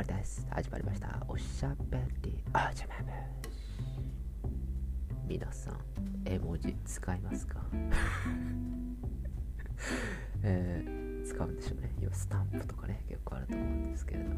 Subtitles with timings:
[0.00, 0.46] はいです。
[0.48, 1.22] 始まりました。
[1.28, 3.12] おしゃべりおじゃまむ
[5.28, 5.76] 皆さん、
[6.24, 7.62] 絵文字使いますか？
[10.42, 11.92] えー使うんでしょうね。
[12.00, 14.36] 今、スタンプとかね、結構あると思うんですけれども。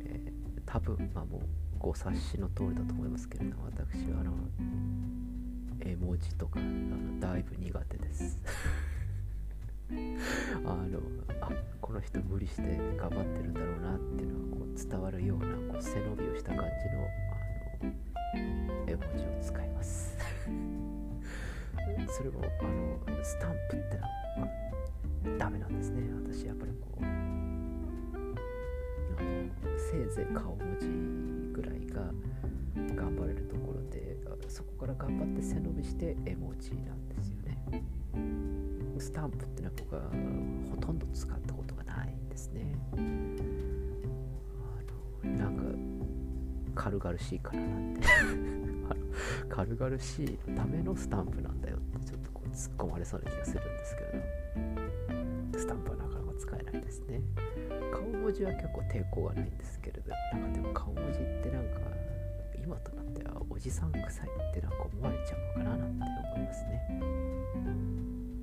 [0.00, 1.40] えー多分、まあもう、
[1.78, 4.34] ご察しの通りだと思いますけれども、私は、あの、
[5.80, 8.38] 絵文字とか、あのだいぶ苦手です。
[10.64, 10.98] あの
[11.40, 11.50] あ
[11.80, 12.62] この人無理して
[12.96, 17.08] 頑張ってるんだろうなっていうのがこう伝わるようなこう背伸びをした感じの
[17.80, 20.16] あの絵文字を使います。
[22.08, 24.08] それもあのスタンプってのは、
[25.38, 26.02] ダメなんですね。
[26.26, 27.08] 私やっぱりこうあ
[29.22, 30.88] のせいぜい顔文字
[31.52, 32.12] ぐらいが
[32.94, 34.16] 頑張れるところで
[34.48, 37.37] そこから頑張って背伸びして絵文字なんですよ。
[39.00, 40.02] スタンプってのは僕は
[40.70, 42.74] ほとんど使ったことがないんですね。
[42.92, 42.96] あ
[45.26, 45.62] のなんか
[46.74, 48.06] 軽々しいからなんて
[49.48, 54.02] 軽々しいためのスタンプなんだよってちょっとこう突っ込まれそうな気がするんですけ
[55.54, 57.20] どスタンプはなかなか使えないですね。
[57.92, 61.80] 顔文字は結構抵抗がないんですけれどなんかでも顔文字ってなんか
[62.62, 67.48] 今となってはおじさん臭いってなんか思われちゃうのかななんて思いますね。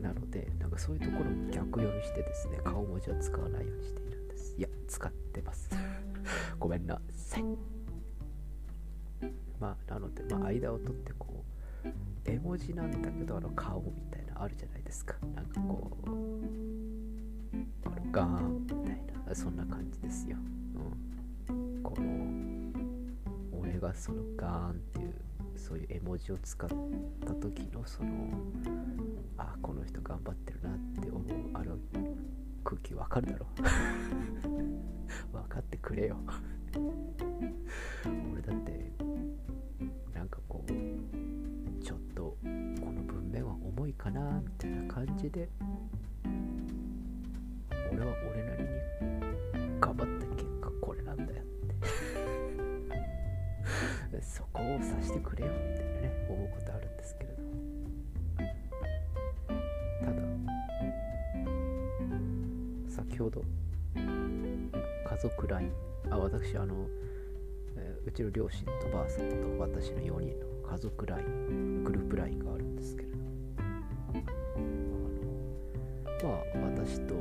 [0.00, 4.54] なのでなんかそういうところも逆読みしてですね顔文字は使わないようにしているんです。
[4.56, 5.70] いや使ってます。
[6.58, 7.44] ごめんなさい。
[9.60, 11.44] まあなのでまあ間を取ってこ
[11.84, 11.88] う
[12.24, 15.16] 絵文字なんだけどあの顔みたいなあるじゃないですか。
[15.34, 16.10] なんかこう
[17.84, 20.36] あのガーンみたいなそんな感じですよ、
[21.48, 25.14] うん、この俺がそのガーンっていう
[25.56, 26.68] そういう絵文字を使っ
[27.26, 28.10] た時のその
[32.78, 33.46] 空気わかるだろ。
[35.32, 36.16] 分かってくれよ。
[38.32, 38.92] 俺だって
[40.14, 42.46] なんかこうちょっとこ
[42.92, 45.48] の文面は重いかなみたいな感じで
[47.92, 48.68] 俺は俺なりに
[49.80, 51.74] 頑張った結果これなんだよって。
[54.22, 57.77] そこを察してくれよみたいなね思うことあるんですけれどた
[62.98, 63.44] 先ほど
[63.94, 65.70] 家族 LINE
[66.10, 66.74] あ私あの、
[68.04, 73.14] うちの両親とばあさんと私の4人の家族 LINE グループ LINE があるんですけれど
[76.20, 77.14] あのまあ私と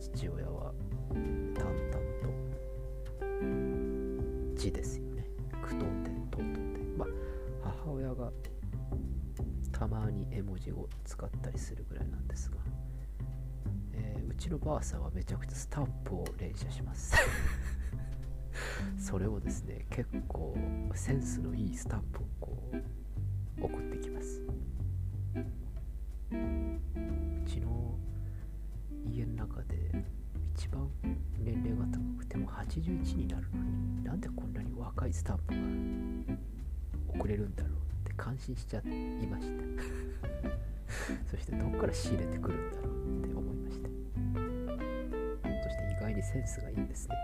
[0.00, 0.72] 父親は
[1.10, 1.70] 淡々
[2.20, 2.28] と
[4.60, 5.24] 字ですよね。
[5.62, 6.58] 句読点等々で。
[6.98, 7.08] まあ
[7.84, 8.32] 母親が
[9.70, 12.56] たまに絵文字を使ったりするぐらいなんですが、
[14.36, 17.14] うちのばあさんはめちゃくちゃスタンプを連写します。
[18.98, 20.56] それをですね結構
[20.94, 22.72] センスのいいスタンプをこ
[23.60, 24.42] う送ってきます。
[25.34, 25.38] う
[27.48, 27.94] ちの
[29.08, 30.04] 家の中で
[30.56, 30.90] 一番
[31.38, 35.60] 年齢が高くても81になるのになんでこんなに若いスタンプが
[37.20, 39.62] 送れるんだろうって感心しちゃいました
[41.30, 42.94] そしてどっから仕入れてくるんだろう
[43.24, 43.43] って思
[46.04, 47.14] 外にセンスがいいんですね。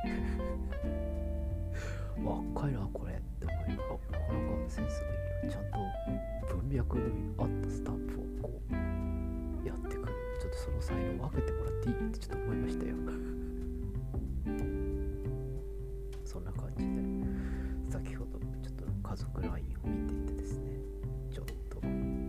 [2.24, 3.12] 若いなこれ。
[3.14, 5.14] って思いながらなかなかセンスがい
[5.44, 5.46] い。
[5.46, 5.64] なちゃん
[6.48, 7.04] と文脈に
[7.36, 10.12] 合ったスタンプをこうやってくる。
[10.40, 12.94] ちょっとその才能分けてもらっていいってちょっと思いましたよ。
[16.24, 17.02] そんな感じで。
[17.90, 20.70] 先ほどちょっと家族 LINE を見ていてですね
[21.30, 21.80] ちょっと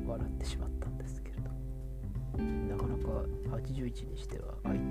[0.10, 1.52] 笑ってしまったんですけれど。
[2.76, 3.26] なかなか
[3.58, 4.91] 81にしては IT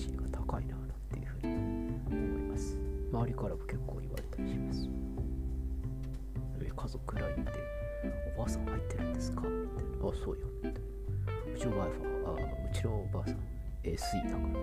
[0.00, 1.54] テラシーが高いななんていうふうに
[2.10, 2.78] 思います。
[3.12, 4.88] 周りからも結構言われたりします
[6.76, 7.52] 家族 LINE で
[8.36, 9.42] おばあさん入ってるんですか？
[9.42, 9.50] って
[10.02, 10.80] あそうよって。
[11.54, 11.92] うちの場合は
[12.26, 12.30] あ
[12.72, 13.36] うちのおばあさん
[13.82, 14.36] SE だから。
[14.36, 14.60] あの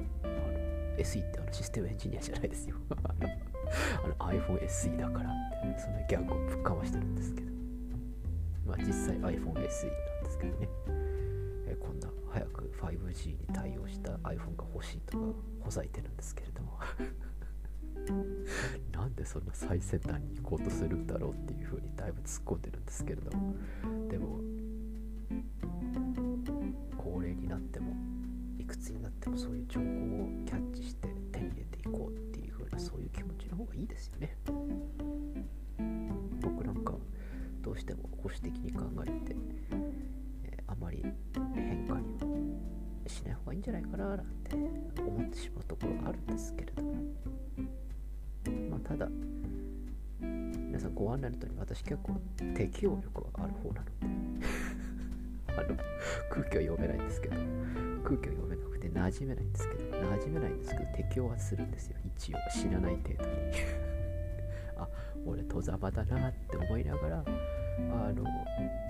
[0.98, 2.76] SE ってあのシステムエンジニアじゃないですよ。
[3.06, 5.34] あの iPhone SE だからっ
[5.76, 7.52] てそのギャグをぶっかましてるんですけど。
[8.66, 9.70] まあ実際 iPhone SE なんで
[10.32, 10.68] すけどね。
[12.78, 15.26] 5G に対応した iPhone が欲しいとか
[15.62, 16.80] ほざいてるんですけれども。
[18.94, 23.56] なんでそんな最先端に行こうとするんだろうっていうふうにだいぶ突っ込んでるんですけれども。
[24.10, 24.40] でも
[26.98, 27.94] 高齢になっても
[28.58, 29.90] いくつになってもそういう情報を
[30.46, 34.38] キャッチして手に入れていこうっていうふうなそういう気持ちの方がいいですよね。
[36.42, 36.94] 僕なんか
[37.62, 39.36] どうしても保守的に考えて、
[40.46, 41.04] えあまり
[41.54, 42.27] 変化には
[43.10, 44.56] しない方がいいんじゃないかななんて
[45.02, 46.94] 思ってしまうところがあるんですけれども
[48.70, 49.08] まあただ
[50.20, 52.20] 皆さんご案内のとおり私結構
[52.56, 53.92] 適応力がある方なので
[55.50, 55.78] あの
[56.30, 57.36] 空気は読めないんですけど
[58.04, 61.98] 空気は読めなくて馴染めないんですけど馴染めないんですけど適応はするんですよ。
[62.18, 63.32] 一応知らない程度に。
[64.78, 64.88] あ
[65.26, 67.26] 俺戸ざまだなって思いながら
[67.92, 68.24] あの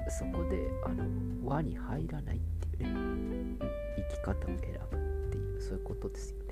[0.10, 1.04] そこであの
[1.44, 2.40] 輪に入らないっ
[2.78, 2.94] ていう
[3.30, 3.58] ね
[3.98, 4.58] 生き方を選
[4.90, 5.00] ぶっ
[5.32, 6.48] ていうそういうことですよね。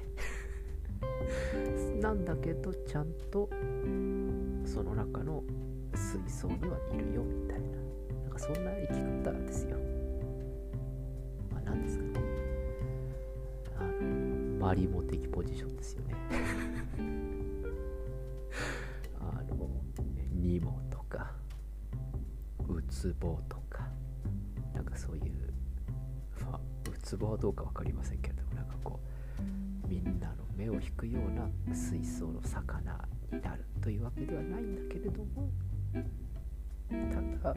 [2.02, 3.50] なんだけどちゃんと
[4.66, 5.42] その中の
[5.94, 7.68] 水槽にはいるよみたいな。
[8.24, 9.78] なんかそんな生き方ですよ。
[11.52, 12.10] まあ何ですかね。
[13.78, 13.92] あの
[14.60, 16.16] マリモ的ポジションですよね。
[19.20, 19.70] あの
[20.34, 20.95] ニモと
[23.06, 23.88] ツボとか
[24.74, 25.54] なんかそういう
[26.44, 26.60] まあ
[26.90, 29.00] ウツボはどうか分かりませんけれどもなんかこ
[29.86, 32.98] うみんなの目を引くような水槽の魚
[33.32, 35.52] になるというわけではないんだけれども
[36.90, 37.56] ただ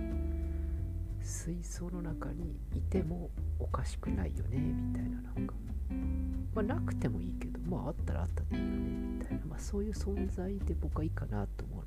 [1.23, 5.55] 水槽の中にいてもおかしくないよねみたいななんか
[6.55, 11.78] まあなくてもいいけどまああったらあったでいいよねみたいなまあそういう存在で僕はいいかなと思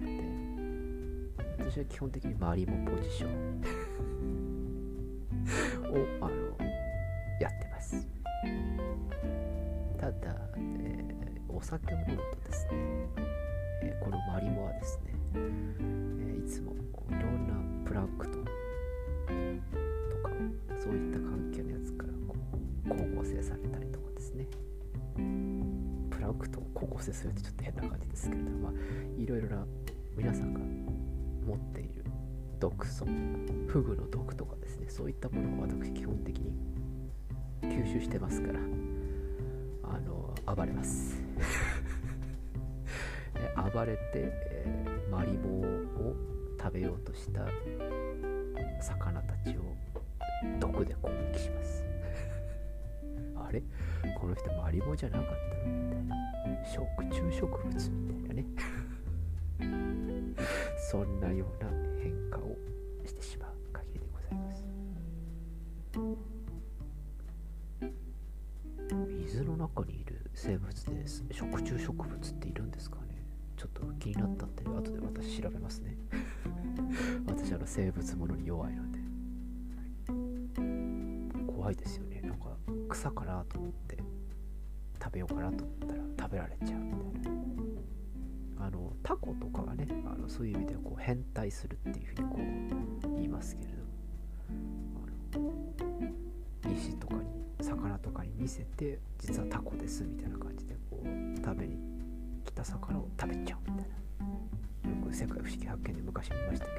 [1.72, 3.32] 私は基本的に周りもポジション。
[5.90, 6.36] をあの
[7.40, 8.06] やってます。
[9.98, 11.16] ただ、えー
[11.48, 12.72] お酒を飲むとですね、
[13.84, 17.54] えーこのマリモはですね、えーいつもこういろんな
[17.86, 18.52] プランクトンと
[20.28, 20.34] か
[20.78, 22.36] そういった環境のやつからこ
[22.84, 24.46] う光合成されたりとかですね。
[26.10, 28.74] プランクトンを光合成するってちょっと変な感じですけれども、まあ、
[29.18, 29.66] いろいろな
[30.18, 30.60] 皆さんが
[31.52, 32.06] 持っている
[32.60, 33.06] 毒素
[33.68, 36.54] フグの毒とかですねそういったものを私基本的に
[37.64, 38.60] 吸収してますから
[39.84, 41.22] あの暴れます。
[43.74, 46.16] 暴れて、えーマリモを
[46.58, 47.46] 食べようとした
[48.82, 49.62] 魚たちを
[50.58, 51.84] 毒で攻撃します。
[53.36, 53.62] あれ？
[54.18, 55.74] この人マリモじゃなかったの？
[55.76, 56.16] みたいな。
[56.66, 58.46] 食虫植物みたいなね。
[60.92, 61.70] そんなような
[62.02, 62.58] 変化を
[63.06, 64.66] してしまう限りでございます。
[69.08, 73.26] 水の中にいる生物です食虫植物っているんですかね。
[73.56, 75.96] ちょっと気になったんで後で私調べますね。
[77.26, 79.00] 私あの生物ものに弱いので。
[81.48, 82.22] 怖いですよね。
[82.22, 82.58] なんか
[82.90, 83.98] 草かなと思って
[85.02, 86.92] 食べようかなと思ったら食べられちゃうみ
[87.22, 87.71] たいな。
[89.12, 92.38] タコとかがねあのそういう意味ではこう変態するっていうふうにこ
[93.10, 93.78] う言いますけれど
[95.36, 97.22] あの石とかに
[97.60, 101.08] 魚とかに見せて実はタコですみたいな感じでこう
[101.44, 101.76] 食べに
[102.46, 103.92] 来た魚を食べちゃうみたいな。
[104.90, 106.78] よく世界不思議発見で昔見ましたけど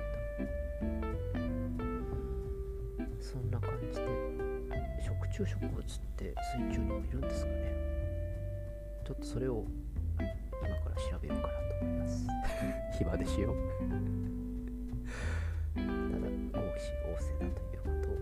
[3.20, 4.06] そんな感じで
[5.05, 5.85] 食虫植物っ
[6.17, 7.76] て水中にもいるんですかね。
[9.06, 9.67] ちょっとそれを
[10.19, 11.62] 今から調べようかな。
[11.82, 12.26] 思います。
[12.99, 13.52] 暇でしよ。
[13.52, 13.55] う
[15.76, 15.87] ただ
[16.52, 18.17] 合否旺盛だということを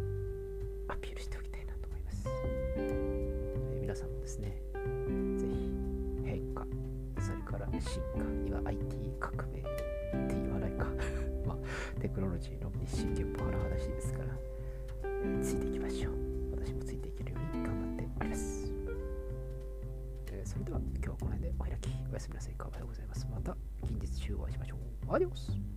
[0.88, 2.24] アピールしておきたいなと思います、
[2.76, 4.62] えー皆さんもですね
[5.36, 5.70] ぜひ
[6.24, 6.64] 変化
[7.20, 9.84] それから進化には IT 革命って
[10.28, 10.86] 言わないか。
[11.44, 13.14] まあテクノロジーの日進
[22.20, 22.54] やすみなさい。
[22.54, 23.26] かがでございます。
[23.30, 25.14] また近日中お会いしましょう。
[25.14, 25.69] アディオス